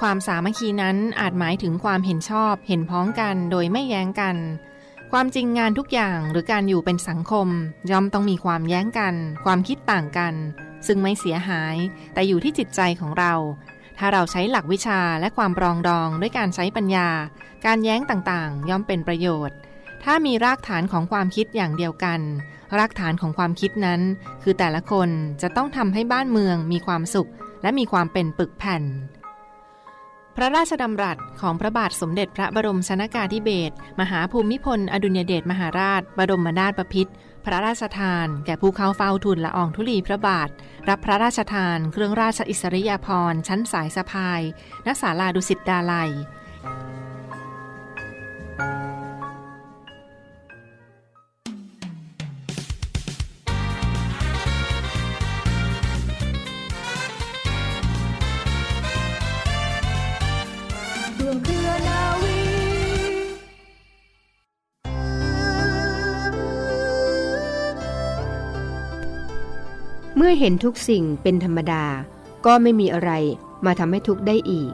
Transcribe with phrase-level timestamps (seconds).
[0.00, 4.36] ความสามัคคีนั้นอาจหมายถึงความเห็นชอบเห็นพ้องกันโดยไม่แย้งกัน
[5.12, 7.48] ความจริงงานทุกอย่างหรือการอยู่เป็นสังคม
[7.90, 9.14] ย่อมต้องมีความแย้งกัน
[9.44, 10.34] ความคิดต่างกัน
[10.86, 11.76] ซึ่งไม่เสียหาย
[12.14, 13.34] แต่อยู่ที่จิตใจของเรา
[13.98, 17.08] ถ้าเราใช้หลักวิชาและความปรองดองด้วยการใช้ปัญญา
[17.66, 19.56] การแย้งต่างๆ ย่อมเป็นประโยชน์
[20.04, 22.20] ถ้ามีรากฐานของความคิดอย่างเดียวกัน
[22.78, 24.00] รากฐานของความคิดนั้น
[24.42, 25.08] คือแต่ละคน
[25.42, 27.30] จะต้องทำให้บ้านเมืองมีความสุข
[27.62, 28.82] และมีความเป็นปึกแผ่น
[30.40, 37.12] พระราชดำรัสของพระบาทสมเด็จพระบรมชนากาธิเบศรมหาภูมิพล อดุลยเดชมหาราช บรมนาถบพิตร
[37.44, 40.48] พระราชทาน แก่ผู้เข้าเฝ้าทูลละอองธุลีพระบาท
[40.88, 44.42] รับพระราชทาน เครื่องราชอิสริยาภรณ์ชั้นสายสะพาย
[44.86, 46.10] ณศาลาดุสิตดาลัย
[70.20, 71.84] เมื่อเห็นทุกสิ่งเป็นธรรมดา
[72.46, 73.10] ก็ไม่มีอะไร
[73.66, 74.70] มาทำให้ทุกข์ได้อีก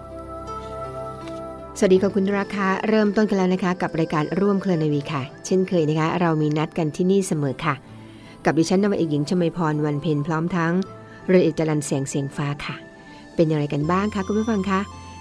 [1.78, 7.74] สวัสดีค่ะคุณราคาเริ่มต้นกันแล้วนะคะ กับรายการร่วมเคลนวีค่ะ เช่นเคยนะคะ เรามีนัดกันที่นี่เสมอค่ะ
[8.44, 10.72] กับดิฉันนวเอกหญิงชมพรวันเพ็ญพร้อมทั้ง
[11.28, 12.74] เรือเอกจรันเสียงเสียงฟ้าค่ะ
[13.34, 14.80] เป็นอย่างไรกันบ้างคะคุณผู้ฟังคะ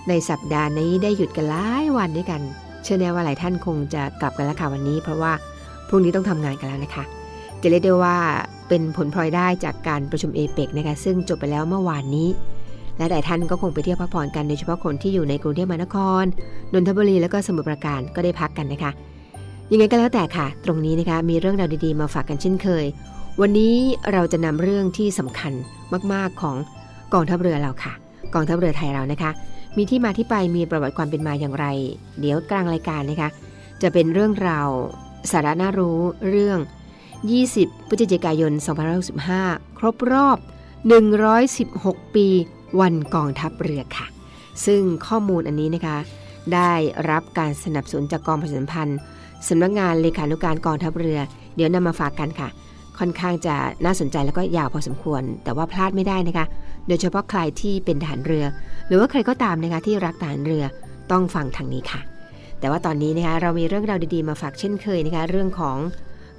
[0.09, 2.41] ในสัปดาห์นี้ได้หยุดกันหลายวันด้วยกัน
[2.83, 5.33] เชื่อแน่ว่าหลายท่านคงจะกลับกันแล้วค่ะวันนี้ เพราะว่า
[5.87, 7.03] พรุ่งนี้ต้องทำงานกันแล้วนะคะ
[7.61, 8.17] จะเรียกได้ว่า
[8.73, 12.29] เป็นผลพลอยได้จากการประชุมเอเปกนะคะซึ่งจบไปแล้วเมื่อวานนี้
[12.97, 16.23] และหลายท่านก็คงไปเที่ยวพักผ่อนกันโดยเฉพาะคนที่อยู่ในกรุงเทพมหานคร
[16.73, 18.91] นนทบุรีแล้วก็สมุทรปราการก็ได้พักกันนะคะ
[19.71, 22.85] ยังไงก็แล้วแต่ค่ะ ตรงนี้นะคะมีเรื่องราวดีๆมาฝากกันเช่นเคย
[23.41, 23.75] วันนี้
[24.11, 25.53] เราจะนำเรื่องที่สำคัญ
[26.13, 26.55] มากๆของ
[27.13, 27.93] กองทัพเรือเราค่ะ
[28.33, 29.31] กองทัพเรือไทยเรานะคะ
[29.77, 31.65] มีที่มาที่ไปมีประวัติความเป็นมาอย่างไร
[32.19, 33.29] เดี๋ยวกลางรายการนะคะ
[33.81, 34.69] จะเป็นเรื่องราว
[35.31, 35.99] สาระน่ารู้
[36.29, 36.59] เรื่อง
[37.31, 38.53] 20พฤศจิกายน
[39.15, 40.37] 2565 ครบรอบ
[41.25, 42.27] 116 ปี
[42.79, 44.07] วันกองทัพเรือค่ะ
[44.65, 45.97] ซึ่งข้อมูลอันนี้นะคะ
[46.53, 46.71] ได้
[47.09, 48.99] รับการสนับสนุนจากกองประชาสัมพันธ์
[49.47, 51.19] สำนักงานเลขานุการกองทัพเรือ
[51.55, 52.49] เดี๋ยวนำมาฝากกันค่ะ
[52.99, 53.55] ค่อนข้างจะ
[53.85, 56.45] น่าสนใจแล้วก็ยาวพอสมควร แต่ว่าพลาดไม่ได้นะคะ
[56.87, 58.45] โดยเฉพาะใครที่เป็นทหารเรือ
[58.87, 60.63] หรือว่าใครก็ตามนะคะที่รักทหารเรือ
[61.11, 62.01] ต้องฟังทางนี้ค่ะ
[62.59, 65.77] แต่ว่าตอนนี้นะคะเรามีเรื่องราวดีๆมาฝากเช่นเคยนะคะเรื่องของ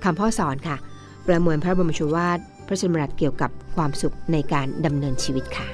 [0.04, 0.76] คำพ่อสอนค่ะ
[1.26, 5.68] ประมวลพระบรมชวาทพระชนมรัตเกี่ยวกับความสุขในการดำเนินชีวิตค่ะ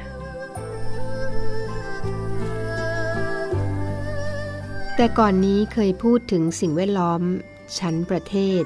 [4.96, 7.20] แต่ก่อนนี้เคยพูดถึงสิ่งแวดล้อม
[7.78, 8.62] ชั้นประเทศ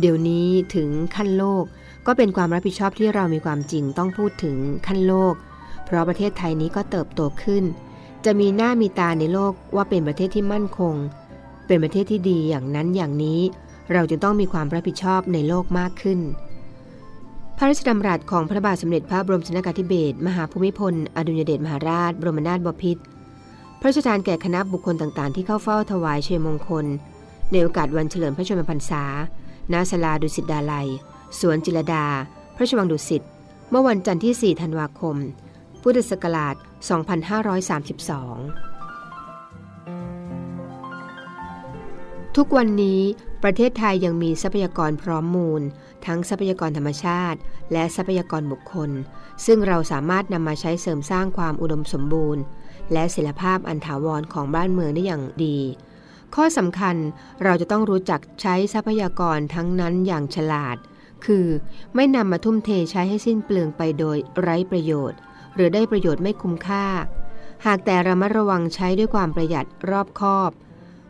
[0.00, 1.64] เดี๋ยวนี้ถึงขั้นโลก
[2.06, 5.34] ก็เป็นความรับผิดชอบที่เรามีความจริงต้องพูดถึงขั้นโลก
[5.84, 7.64] เพราะประเทศไทยนี้ก็เติบโตขึ้น
[8.24, 10.94] จะมีหน้ามีตาในโลกว่าเป็นประเทศที่มั่นคง
[11.66, 13.40] เป็นประเทศที่ดีอย่างนั้นอย่างนี้
[13.92, 16.20] เราจึงต้องมีความรับผิดชอบในโลกมากขึ้น
[17.56, 23.02] พระราชดำรัสของพระบาทสมเด็จพระบรมชนกาธิเบศรมหาภูมิพล อดุลยเดชมหาราช บรมนาถบพิตร
[23.80, 26.86] พระราชทานแก่คณะบุคคลต่างๆ ที่เข้าเฝ้าถวายเชยมงคล
[27.50, 29.04] ในโอกาสวันเฉลิมพระชนมพรรษา
[29.72, 30.88] ณ ศาลาดุสิตดาลัย
[31.40, 32.06] สวนจิรดา
[32.56, 33.22] พระชวังดุสิต
[33.70, 35.16] เมื่อวันจันทร์ที่ 4 ธันวาคม
[35.82, 38.73] พุทธศักราช 2532
[42.38, 43.00] ทุกวันนี้
[43.42, 45.62] ประเทศไทยยังมีทรัพยากรพร้อมมูล
[46.06, 47.38] ทั้งทรัพยากรธรรมชาติ
[47.72, 48.90] และทรัพยากรบุคคล
[49.46, 52.42] ซึ่งเราสามารถนำมาใช้เสริมสร้างความอุดมสมบูรณ์
[52.92, 55.58] และศิลภาพอันถาวรของบ้านเมืองได้อย่างดี
[56.34, 56.96] ข้อสำคัญ
[57.44, 60.76] เราจะต้องรู้จักใช้ทรัพยากรทั้งนั้นอย่างฉลาด
[61.26, 61.46] คือ
[61.94, 65.18] ไม่นำมาทุ่มเทใช้ให้สิ้นเปลืองไปโดยไร้ประโยชน์
[65.54, 66.86] หรือได้ประโยชน์ไม่คุ้มค่า
[67.66, 70.50] หากแต่ระมัดระวังใช้ด้วยความประหยัดรอบคอบ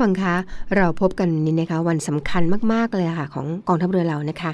[0.03, 0.35] ฟังคะ
[0.77, 4.51] เราพบกันนนี้นะคะ วันสำคัญมากๆเลยค่ะ ของกองทัพเรือเรานะคะ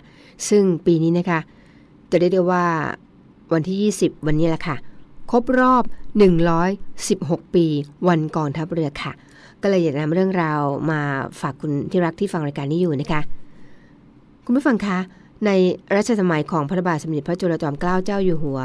[0.49, 1.41] ซึ่งปีนี้นะคะ
[2.11, 2.65] จะได้ได้ว่า
[3.53, 4.77] วันที่ 20 วันนี้แหละค่ะ
[5.31, 5.85] ครบรอบ
[6.69, 7.67] 116 ปี
[8.09, 9.13] วันกองทัพเรือค่ะ
[9.63, 10.61] ก็เลยอยากนำเรื่องราว
[10.91, 11.01] มา
[11.41, 13.21] ฝากคุณที่รักที่ฟังรายการนี้อยู่นะคะ
[14.45, 14.99] คุณผู้ฟังคะ
[15.47, 15.51] ใน
[15.97, 18.61] รัชสมัยของพระบาทสมเด็จพระจุลจอมเกล้าเจ้าอยู่หัว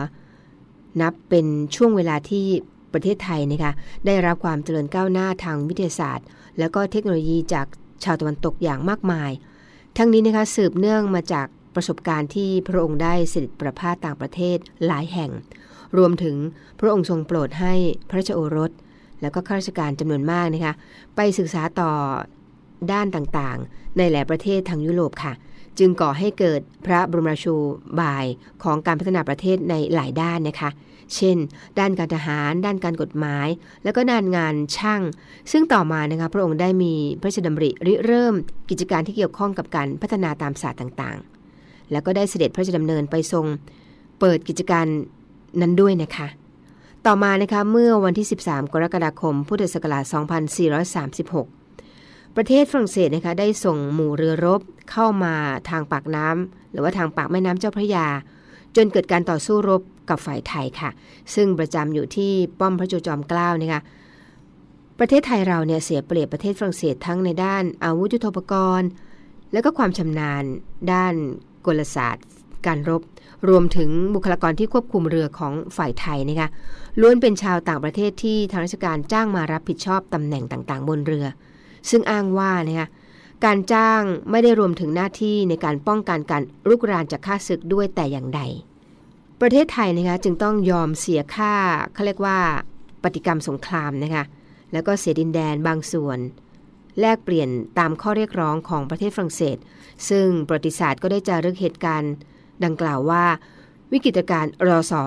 [1.02, 1.46] นับเป็น
[1.76, 2.46] ช่วงเวลาที่
[2.94, 3.72] ประเทศไทยนะคะ
[4.06, 6.26] ได้รับความเจริญก้าวหน้าทางวิทยาศาสตร์
[6.60, 7.68] แล้วก็เทคโนโลยีจาก
[8.04, 9.32] ชาวตะวันตกอย่างมากมาย
[9.98, 15.32] ทั้งนี้นะคะสืบเนื่องมาจากประสบการณ์ที่พระองค์ได้เสด็จประพาสต่างประเทศหลายแห่ง
[15.98, 16.36] รวมถึง
[16.80, 17.74] พระองค์ทรงโปรดให้
[18.10, 18.72] พระราชโอรส
[19.22, 20.74] แล้วก็ข้าราชการจำนวนมากนะคะ
[21.16, 21.92] ไปศึกษาต่อ
[22.92, 25.34] ด้านต่างๆ ในหลายประเทศทางยุโรปค่ะ
[25.80, 27.56] จึงก่อให้เกิดพระบรมราชู
[28.00, 28.26] บาย
[28.64, 30.70] ของการพัฒนาประเทศในหลายด้านนะคะ
[31.16, 31.38] เช่น
[31.80, 33.48] ด้านการทหาร ด้านการกฎหมาย
[33.84, 35.02] แล้วก็ด้านงานช่าง
[35.52, 38.34] ซึ่งต่อมานะคะพระองค์ได้มีพระราชดำริริเริ่ม
[38.70, 43.46] กิจการที่เกี่ยวข้องกับการพัฒนาตามศาสตร์ต่างๆ แล้วก็ได้เสด็จพระราชดำเนินไปทรง
[44.20, 44.86] เปิดกิจการ
[45.62, 46.28] นั้นด้วยนะคะ
[47.06, 50.04] ต่อมานะคะเมื่อวันที่ 13 กรกฎาคม พุทธศักราช
[51.64, 55.36] 2436 ประเทศฝรั่งเศสนะคะได้ส่งหมู่เรือรบเข้ามา
[55.70, 58.08] ทางปากน้ำหรือว่าทางปากแม่น้ำเจ้าพระยา
[58.76, 60.90] จนเกิดการต่อสู้รบกับฝ่ายไทยค่ะ
[61.36, 63.82] ซึ่งประจำอยู่ที่ป้อมพระจุลจอมเกล้านะคะ
[65.00, 68.90] ประเทศไทยเราเนี่ยเสียเปรียบประเทศฝรั่งเศสทั้งในด้านอาวุธยุทโธปกรณ์
[69.54, 70.44] และก็ความชำนาญ
[70.92, 71.14] ด้าน
[71.66, 72.26] กลศาสตร์
[72.68, 73.02] การรบ
[73.50, 76.50] รวมถึงบุคลากรที่ควบคุมเรือของฝ่ายไทยนะคะ
[77.00, 81.26] ล้วนเป็นชาวต่างประเทศที่ทางราชการจ้างมารับผิดชอบตำแหน่งต่างๆ บนเรือ
[81.90, 82.88] ซึ่งอ้างว่านะคะ
[83.46, 88.42] การจ้างไม่ได้รวมถึงหน้าที่ในการป้องกันการรุกรานจากข้าศึกด้วยแต่อย่างใด
[89.42, 91.54] ประเทศไทยนะคะจึงต้องยอมเสียค่า
[91.94, 92.38] เขาเรียกว่า
[93.04, 94.24] ปฏิกรรมสงครามนะคะ
[94.74, 96.20] แล้วก็เสียดินแดนบางส่วน
[97.00, 97.50] แลกเปลี่ยน
[97.80, 99.58] ตามข้อเรียกร้องของประเทศฝรั่งเศส
[100.10, 102.14] ซึ่งประวัติศาสตร์ก็ได้จารึกเหตุการณ์
[102.64, 103.26] ดังกล่าวว่า
[103.92, 105.02] วิกฤตการณ์รอสอ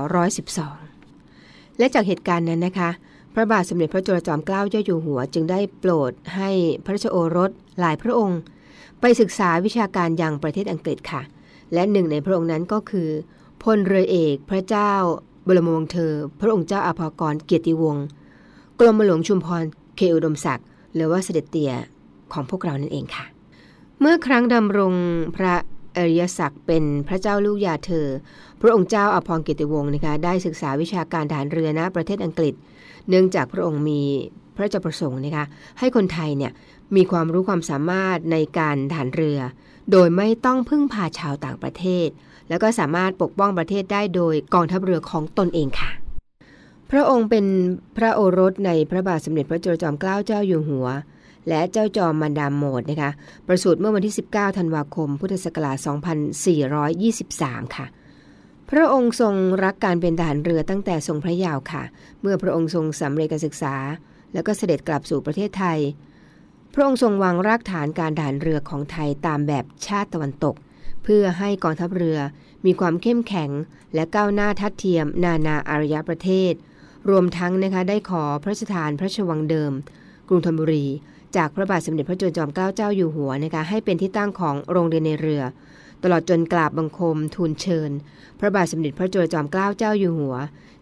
[0.66, 2.90] 112 และจากเหตุการณ์นั้นนะคะ
[3.38, 6.50] พระบาทสมเด็จพระจุลจอมเกล้าเจ้าอยู่หัว จึงได้โปรดให้
[6.84, 7.50] พระราชโอรส
[7.80, 8.40] หลายพระองค์
[9.00, 11.22] ไปศึกษาวิชาการยังประเทศอังกฤษค่ะ
[11.74, 13.08] และหนึ่งในพระองค์นั้นก็คือ
[13.62, 14.92] พลเรือเอกพระเจ้า
[15.46, 18.04] บรมวงศ์เธอ พระองค์เจ้าอาภากรเกียรติวงศ์
[18.80, 19.64] กรมหลวงชุมพร
[19.96, 21.72] เคอุดมศักดิ์หรือว่าเสด็จเตี่ย
[22.32, 23.26] ของพวกเรานั่นเองค่ะ
[24.00, 24.94] เมื่อครั้งดำรง
[25.36, 25.54] พระ
[25.96, 28.06] อริยศักดิ์เป็นพระเจ้าลูกยาเธอ
[28.66, 32.54] ระองค์เจ้าอภรกียรติวงศ์นะคะได้ศึกษาวิชาการฐานเรือณประเทศอังกฤษ
[33.08, 34.00] เนื่องจากพระองค์มี
[34.54, 35.44] พระราชประสงค์นะคะ
[35.78, 36.52] ให้คนไทยเนี่ย
[36.96, 39.38] มีความรู้ความสามารถในการฐานเรือ
[39.92, 42.08] โดยไม่ต้องพึ่งพาชาวต่างประเทศ
[42.48, 45.90] แล้วก็สามารถปกป้องประเทศได้โดยกองทัพเรือของตนเองค่ะ
[46.90, 47.46] พระองค์เป็น
[47.96, 50.86] พระโอรสในพระบาทสมเด็จพระจุลจอมเกล้าเจ้าอยู่หัว
[51.48, 53.10] และเจ้าจอมมันดามโหมดนะคะ
[53.46, 55.76] ประสูติเมื่อวันที่ 19 ธันวาคม พุทธศักราช
[56.96, 57.86] 2423 ค่ะ
[58.70, 61.82] พระองค์ทรงรักการเป็นทหารเรือตั้งแต่ทรงพระยาวค่ะ
[62.20, 63.74] เมื่อพระองค์ทรงสำเร็จการศึกษา
[64.32, 65.78] แล้วก็เสด็จกลับสู่ประเทศไทย
[66.74, 70.54] พระองค์ทรงวางรากฐานการทหารเรือของไทยตามแบบชาติตะวันตก
[71.02, 72.18] เพื่อให้กองทัพเรือ
[72.66, 73.50] มีความเข้มแข็ง
[73.94, 76.52] และก้าวหน้าทัดเทียม นานาอารยประเทศ
[77.10, 79.72] รวมทั้งนะคะได้ขอพระราชทานพระชวังเดิม
[80.28, 80.86] กรุงธนบุรี
[81.36, 85.42] จากพระบาทสมเด็จพระจุลจอมเกล้าเจ้าอยู่หัวนะคะให้เป็นที่ตั้งของโรงเรียนในเรือ
[86.02, 87.90] ตลอดจนกราบบังคมทูลเชิญ
[88.38, 90.36] พระบาทสมเด็จพระจุลจอมเกล้าเจ้าอยู่หัว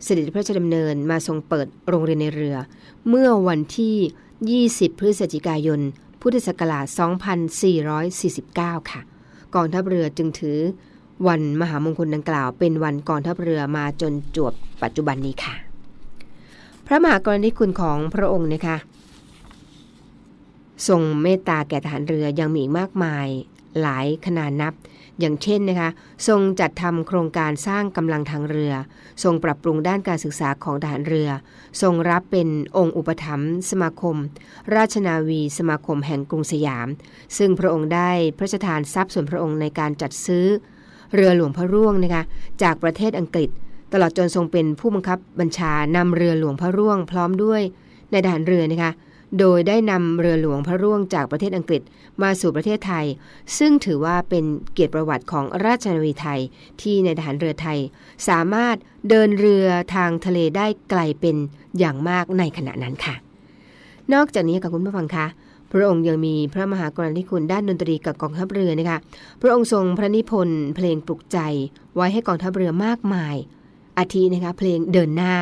[0.05, 2.57] เสด็จพระราชดำเนินมาทรงเปิดโรงเรียนในเรือ
[3.09, 5.81] เมื่อวันที่ 20 พฤศจิกายน
[6.21, 6.87] พุทธศักราช
[8.09, 9.01] 2449 ค่ะ
[9.55, 10.59] กองทัพเรือจึงถือ
[11.27, 14.53] วันมหามงคลดังกล่าว เป็นวันกองทัพเรือมาจนจวบ
[14.83, 15.55] ปัจจุบันนี้ค่ะ
[16.87, 18.77] พระมหากรณียคุณของพระองค์นะคะ
[20.89, 23.27] ทรงเมตตาแก่ทหารเรือยังมีอีกมากมาย
[23.81, 24.75] หลายขนาดนับ
[25.21, 25.91] อย่างเช่นนะคะ
[26.29, 28.73] ทรงจัดทำโครงการสร้างกำลังทางเรือ
[29.23, 31.29] ทรงปรับปรุงด้านการศึกษาของทหารเรือ
[31.83, 34.17] ทรงรับเป็นองค์อุปถัมภ์สมาคม
[34.75, 36.89] ราชนาวีสมาคมแห่งกรุงสยาม
[37.39, 40.47] ซึ่งพระองค์ได้พระราชทานทรัพย์ส่วนพระองค์ในการจัดซื้อ
[41.15, 42.23] เรือหลวงพระร่วงนะคะ
[42.63, 43.51] จากประเทศอังกฤษ
[43.93, 47.63] ตลอดจนทรงเป็นผู้บังคับบัญชานำเรือหลวงพระร่วงพร้อมด้วย
[48.13, 48.93] ในทหารเรือนะคะ
[49.39, 51.83] โดยได้นำเรือหลวงพระร่วงจากประเทศอังกฤษ
[52.23, 53.07] มาสู่ประเทศไทย
[53.59, 56.41] ซึ่งถือว่าเป็นเกียรติประวัติของราชนาวีไทย
[56.81, 57.79] ที่ในทหารเรือไทย
[58.29, 58.77] สามารถ
[59.09, 61.37] เดินเรือทางทะเลได้ไกลเป็น
[61.79, 63.15] อย่างมากในขณะนั้นค่ะ
[64.13, 65.27] นอกจากนี้กับคุณผู้ฟังคะ
[65.71, 68.99] พระองค์ยังมีพระมหากรณาธิคุณด้านดนตรีกับกองทัพเรือนะคะ
[69.41, 71.39] พระองค์ทรงพระนิพนธ์เพลงปลุกใจ
[71.95, 73.37] ไว้ให้กองทัพเรือมากมาย
[73.99, 75.35] อาทินะคะเพลงเดินหน้า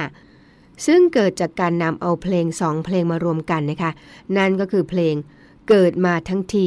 [0.87, 3.91] ซึ่งเกิดจากการนำเอาเพลงสองเพลงมารวมกันนะคะ
[4.37, 5.15] นั่นก็คือเพลง
[5.69, 6.67] เกิดมาทั้งที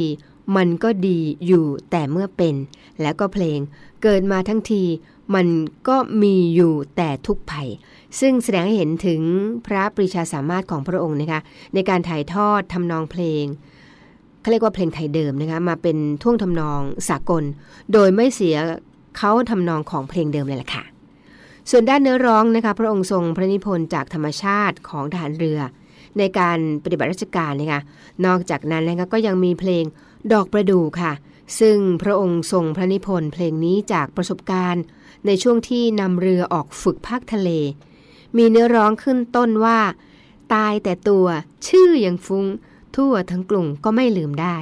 [0.58, 2.56] มันก็ดีอยู่แต่เมื่อเป็น
[3.02, 3.60] แล้วก็เพลง
[4.04, 4.84] เกิดมาทั้งที
[5.36, 5.48] มัน
[5.88, 7.70] ก็มีอยู่แต่ทุกภัย
[8.20, 9.22] ซึ่งแสดงให้เห็นถึง
[9.66, 11.42] พระปรีชาสามารถของพระองค์นะคะ
[11.74, 13.44] ในการถ่ายทอดทำนองเพลง
[14.42, 17.44] เขาเรียกว่าเพลงไทยเดิมนะคะมาเป็นท่วงทำนองสากล
[17.94, 18.56] โดยไม่เสีย
[19.18, 20.84] เขาทำนองของเพลงเดิมเลยล่ะค่ะ
[21.70, 25.60] ส่วนด้านเนื้อร้องนะคะพระองค์ทรงพระนิพนธ์จากธรรมชาติของทหารเรือ
[26.18, 27.82] ในการปฏิบัติราชการนะคะ
[28.26, 29.84] นอกจากนั้นนะคะก็ยังมีเพลง
[30.34, 31.12] ดอกประดู่ค่ะ
[31.60, 34.84] ซึ่งพระองค์ทรงพระนิพนธ์เพลงนี้จากประสบการณ์
[35.26, 37.50] ในช่วงที่นำเรือออกฝึกภาคทะเล
[38.38, 39.80] มีเนื้อร้องขึ้นต้นว่า
[40.54, 41.26] ตายแต่ตัว
[41.68, 42.46] ชื่อยังฟุง้ง
[42.96, 44.58] ทั่วทั้งกลุ่มก็ไม่ลืมได้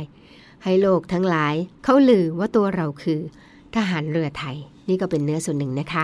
[0.63, 3.21] ให้โลกทั้งหลายเขาลือว่าตัวเราคือ
[3.75, 4.57] ทหารเรือไทย
[4.89, 6.03] นี่ก็เป็นเนื้อส่วนหนึ่งนะคะ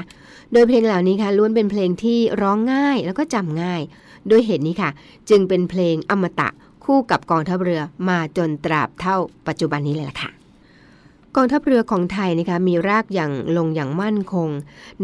[0.52, 3.82] โดยเพลงเหล่านี้ค่ะล้วนเป็นเพลงที่ร้องง่ายแล้วก็จำง่าย
[4.30, 4.90] ด้วยเหตุนี้ค่ะ
[5.30, 6.50] จึงเป็นเพลงอมตะ
[6.86, 10.39] คู่กับกองทัพเรือมาจนตราบเท่าปัจจุบันนี้เลยล่ะค่ะ
[11.36, 14.50] กองทัพเรือของไทยนะคะมีรากอย่างลงอย่างมั่นคง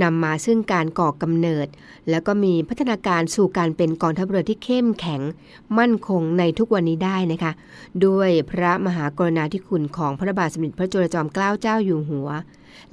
[0.01, 1.67] นำมาซึ่งการก่อกำเนิด
[2.09, 5.21] แล้วก็มีพัฒนาการสู่การเป็นกองทัพเรือที่เข้มแข็ง
[5.77, 7.51] มั่นคงในทุกวันนี้ได้นะคะ
[8.05, 12.29] ด้วยพระมหากรุณาธิคุณของพระบาทสมเด็จพระจุลจอมเกล้าเจ้าอยู่หัว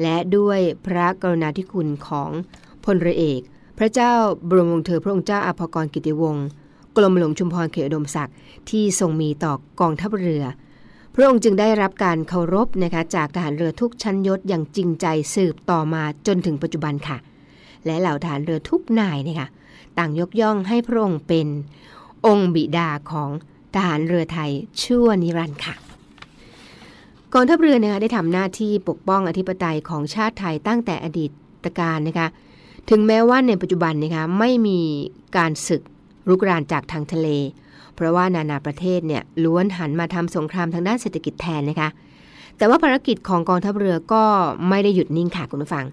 [0.02, 2.30] และด้วยพระกรุณาธิคุณของ
[2.84, 3.40] พลเรือเอก
[3.78, 4.12] พระเจ้า
[4.48, 6.46] บรมวงศ์เธอพระองค์เจ้าอภากรกิติวงศ์
[6.96, 8.34] กรมหลวงชุมพรเขตอุดมศักดิ์
[8.70, 10.44] ที่ทรงมีต่อกองทัพเรือ
[11.14, 17.16] พระองค์จึงได้รับการเคารพนะคะจากทหารเรือทุกชั้นยศอย่างจริงใจสืบต่อมาจนถึงปัจจุบันค่ะ
[17.86, 19.48] และเหล่าทหารเรือทุกนายนะคะ
[19.98, 21.46] ต่างยกย่องให้พระองค์เป็น
[22.26, 23.30] องค์บิดาของ
[23.74, 24.50] ทหารเรือไทย
[24.82, 25.74] ชั่วนิรันดร์ค่ะ
[27.32, 31.26] กองทัพเรือนะคะได้ทำหน้าที่ปกป้องอธิปไตยของชาติไทยตั้งแต่อดี
[31.64, 32.28] ตการนะคะ
[32.90, 34.80] ถึงแม้ว่าในปัจจุบันนะคะไม่มี
[35.36, 35.82] การศึก
[36.28, 37.28] รุกรานจากทางทะเล
[38.02, 41.88] ราะว่านานาประเทศเนี่ยล้วนหันมาทำสงครามทางด้านเศรษฐกิจแทนนะคะ
[42.56, 44.24] แต่ว่าภารกิจของกองทัพเรือก็
[44.68, 45.86] ไม่ได้หยุดนิ่งค่ะคุณผู้ฟัง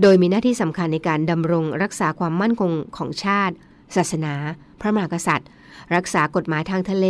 [0.00, 3.54] โดยมีหน้าที่สำคัญในการดำรงรักษาความมั่นคงของชาติ
[3.96, 4.34] ศาสนา
[4.80, 5.48] พระมหากษัตริย์
[5.94, 7.06] รักษากฎหมายทางทะเล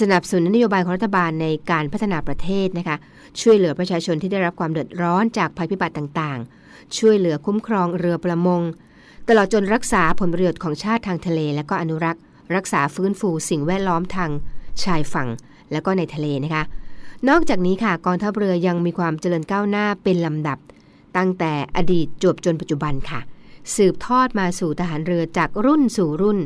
[0.00, 2.96] สนับสนุนนโยบายของรัฐบาลในการพัฒนาประเทศนะคะ
[3.40, 8.62] ช่วยเหลือประชาชนที่ได้รับความเดือดร้อนจากภัยพิบัติต่างๆ ช่วยเหลือคุ้มครองเรือประมง
[9.28, 12.22] ตลอดจนรักษาผลประโยชน์ของชาติทางทะเล และก็อนุรักษ์
[12.56, 14.30] รักษาฟื้นฟูสิ่งแวดล้อมทาง
[14.84, 15.28] ชายฝั่ง
[15.72, 16.64] และก็ในทะเลนะคะ
[17.28, 20.58] นอกจากนี้ค่ะกองทัพเรือยังมีความเจริญก้าวหน้าเป็นลำดับ
[21.16, 23.20] ตั้งแต่อดีตจวบจนปัจจุบันค่ะ
[23.76, 26.38] สืบทอดมาสู่ทหารเรือจากรุ่นสู่รุ่น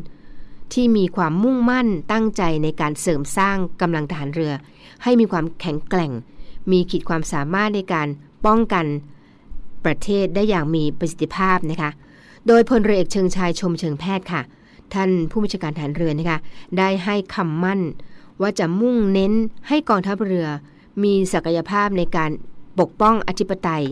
[0.73, 4.53] ที่มีความมุ่งมั่นตั้งใจในการเสริมสร้างกำลังทหารเรือ
[5.03, 6.13] ให้มีความแข็งแกร่ง
[6.71, 8.09] มีขีดความสามารถในการ
[8.47, 8.87] ป้องกัน
[9.85, 11.91] ประเทศได้อย่างมีประสิทธิภาพนะคะ
[12.47, 14.43] โดยพลเรือเอกเชิงชายชมเชิงแพทย์ค่ะ
[14.95, 16.39] ท่านผู้บัญชาการทหารเรือนะคะ
[16.79, 17.81] ได้ให้คำมั่น
[18.41, 19.33] ว่าจะมุ่งเน้น
[19.69, 20.47] ให้กองทัพเรือ
[21.03, 22.31] มีศักยภาพในการ
[22.81, 23.85] ปกป้องอธิปไตย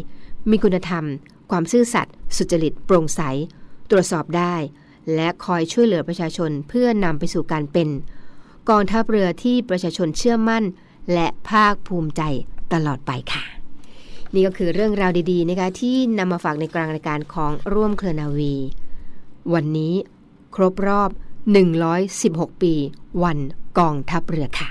[0.51, 1.05] มีคุณธรรม
[1.51, 3.21] ความซื่อสัตย์สุจริตโปร่งใส
[3.91, 4.55] ตรวจสอบได้
[5.15, 7.89] และคอยช่วยเหลือประชาชนเพื่อนำไปสู่การเป็น
[8.71, 10.65] กองทัพเรือที่ประชาชนเชื่อมั่น
[11.13, 12.23] และภาคภูมิใจ
[12.73, 13.45] ตลอดไปค่ะ
[14.35, 18.55] นี่ก็คือเรื่องราวดีๆนะคะที่นำมาฝากในกลางรายการของร่วมเครือนาวี
[19.55, 19.95] วันนี้
[20.55, 21.11] ครบรอบ
[21.87, 22.75] 116 ปี
[23.23, 23.39] วัน
[23.79, 24.69] กองทัพเรือค่ะ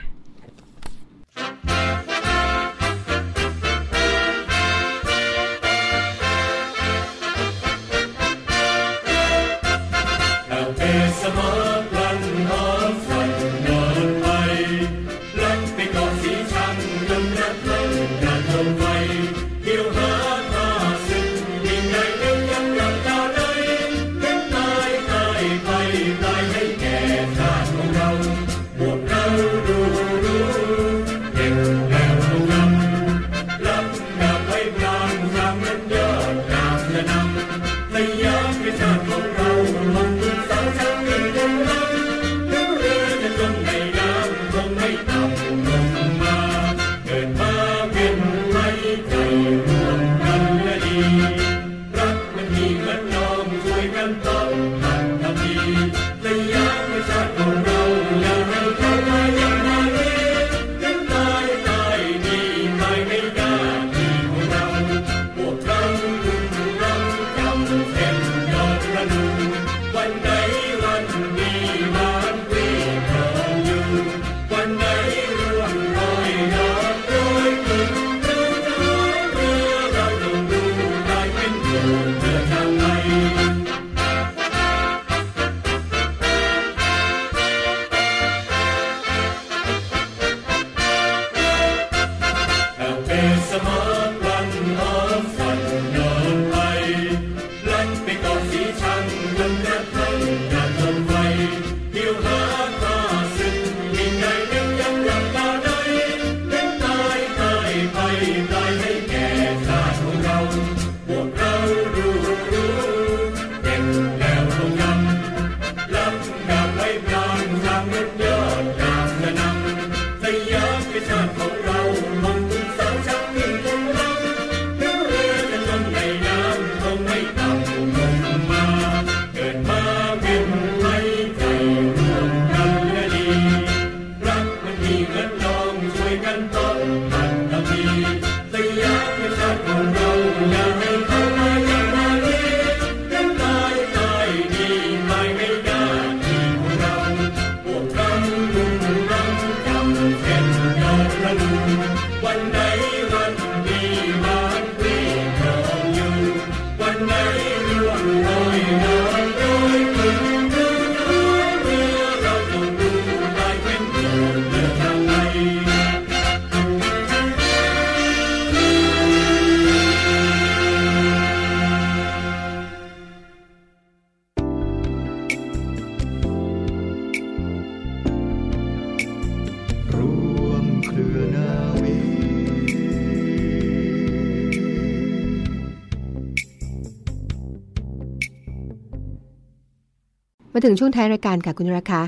[190.59, 192.01] มาถึงช่วงท้ายรายการค่ะคุณราคา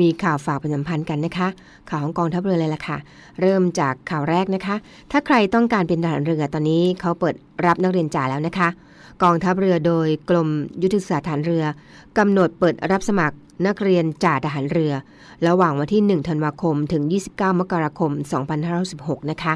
[0.00, 1.48] มีข่าวฝากประชาสัมพันธ์กันนะคะ
[1.88, 2.98] ข่าวของกองทัพเรือเลยล่ะค่ะ
[3.40, 4.76] เริ่มจากข่าวแรกนะคะ
[5.10, 7.34] ถ้าใครต้องการเป็นทหารเรือตอนนี้เขาเปิด
[7.66, 8.68] รับนักเรียนจ่าแล้วนะคะ
[9.22, 10.48] กองทัพเรือโดยกรม
[10.82, 11.64] ยุทธศึกษาฐานเรือ
[12.18, 14.92] กำหนดเปิดรับสมัครนักเรียนจ่าทหารเรือ
[15.48, 18.10] ระหว่างวันที่ 1 ธันวาคม ถึง 29 มกราคม
[18.70, 19.54] 2516นะคะ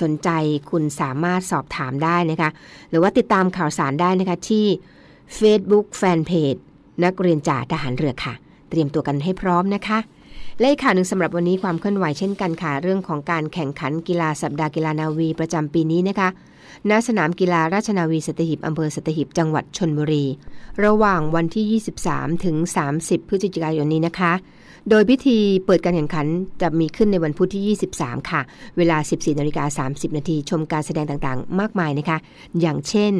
[0.00, 0.28] สนใจ
[0.70, 2.50] คุณสามารถสอบถามได้นะคะ
[2.90, 4.66] หรือว่าติดตามข่าวสารได้นะคะที่
[5.38, 6.60] Facebook Fanpage
[7.04, 8.34] นักเรียนจ่าทหารเรือค่ะ
[8.70, 9.98] เตรียมตัวกันให้พร้อมนะคะ
[10.60, 16.28] และอีกข่าวหนึ่งสำหรับวันนี้ความเคลื่อนไหวเช่นกันค่ะ เรื่องของการแข่งขันกีฬาสัปดาห์กีฬานาวีประจำปีนี้นะคะ
[16.90, 20.24] ณ สนามกีฬาราชนาวีสัตหีบอำเภอสัตหีบจังหวัดชนบุรี
[20.84, 22.56] ระหว่างวันที่ 23 ถึง
[22.94, 24.32] 30 พฤศจิกายนนี้นะคะ
[24.90, 26.26] โดยพิธีเปิดการแข่งขัน
[26.62, 28.40] จะมีขึ้นในวันพุธที่ 23 ค่ะ
[28.76, 32.18] เวลา 14นาฬิกา30 นาทีชมการแสดงต่างๆ มากมายนะคะ
[32.60, 33.12] อย่างเช่น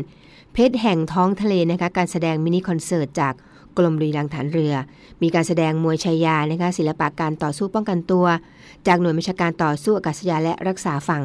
[0.52, 3.34] เพชรแห่งท้องทะเลนะคะ การแสดงมินิคอนเสิร์ตจาก
[3.78, 4.74] กรมรีลังฐานเรือ
[5.22, 8.26] มีการแสดงมวยชายานะคะศิลปะการต่อสู้ป้องกันตัว
[8.86, 11.24] จากหน่วยบัญชาการต่อสู้อากาศยานและรักษาฝั่ง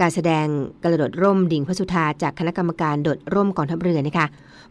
[0.00, 0.46] การแสดง
[0.82, 4.26] กระโดดร่มดิ่งพระสุธาจากคณะกรรมการโดดร่มกองทัพเรือนะคะ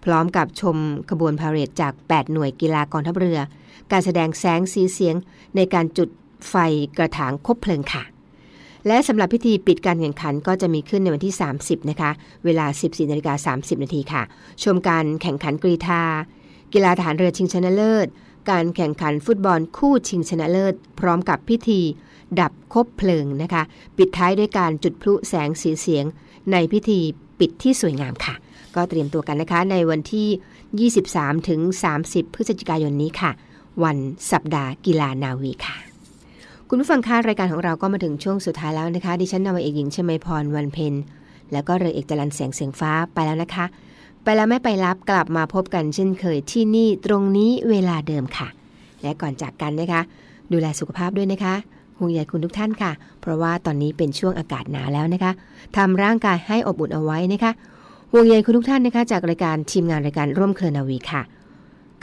[0.05, 0.77] พร้อมกับชม
[1.09, 3.39] ขบวนพาเหรดจาก 8 หน่วยกีฬากองทัพเรือ
[3.91, 5.15] การแสดงแสงสีเสียง
[5.55, 6.09] ในการจุด
[6.49, 6.55] ไฟ
[6.97, 8.03] กระถางคบเพลิงค่ะ
[8.87, 12.11] และสำหรับพิธีปิดการแข่งขันก็จะมีขึ้นในวันที่ 30 นะคะ
[12.45, 14.21] เวลา 14นาฬิกา30 นาทีค่ะ
[14.63, 16.01] ชมการแข่งขันกรีธา
[16.73, 18.07] กีฬาทหารเรือชิงชนะเลิศ
[18.49, 21.81] การแข่งขันฟุตบอลคู่ชิงชนะเลิศ พร้อมกับพิธี
[22.39, 23.63] ดับคบเพลิงนะคะ
[23.97, 26.05] ปิดท้ายด้วยการจุดพลุแสงสีเสียง
[26.51, 26.99] ในพิธี
[27.39, 28.35] ปิดที่สวยงามค่ะ
[28.75, 31.59] ก็เตรียมตัวกันนะคะในวันที่ 23ถึง
[31.99, 33.31] 30 พฤศจิกายนนี้ค่ะ
[33.83, 33.97] วัน
[34.31, 35.77] สัปดาห์กีฬานาวีค่ะ
[36.69, 40.93] คุณผู้ฟังคะรายการของเราก็มาถึงช่วงสุดท้ายแล้วนะคะ ดิฉันนาวเอกหญิงชมพรวันเพ็ญ
[41.51, 43.65] แล้วก็เรือเอกจรันแสงเสียงฟ้าไปแล้วนะคะ
[44.23, 48.47] ไปแล้วไม่ไปรับกลับมาพบกันเช่นเคยที่นี่ตรงนี้เวลาเดิมค่ะ
[49.01, 50.01] และก่อนจากกันนะคะ
[50.51, 51.55] ดูแลสุขภาพด้วยนะคะ
[51.99, 55.31] ห่วงใยคุณทุกท่านค่ะ เพราะว่าตอนนี้เป็นช่วงอากาศหนาวแล้วนะคะ
[55.77, 57.51] ทำร่างกายให้อบอุ่นเอาไว้นะคะ
[58.11, 61.21] ห่วงใยคุณทุกท่านนะคะ จากรายการทีมงานรายการร่วมเครือนาวีค่ะ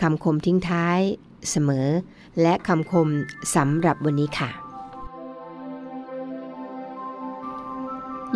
[0.01, 0.99] คำคมทิ้งท้าย
[1.51, 1.89] เสมอ
[2.43, 3.09] และคำคม
[3.55, 4.51] สำหรับวันนี้ค่ะ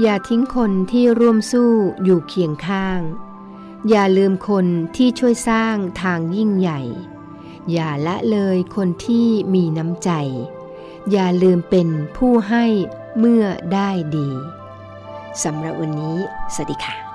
[0.00, 1.70] อย่าทิ้งคนที่ร่วมสู้
[2.04, 2.98] อยู่เคียงข้าง
[3.88, 4.66] อย่าลืมคน
[4.96, 6.80] ที่ช่วยสร้างทางยิ่งใหญ่
[7.72, 10.10] อย่าละเลยคนที่มีน้ำใจ
[11.10, 12.64] อย่าลืมเป็นผู้ให้
[13.18, 14.28] เมื่อได้ดี
[15.42, 16.16] สำหรับวันนี้
[16.54, 17.09] สวัสดีค่ะ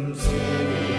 [0.00, 0.89] ห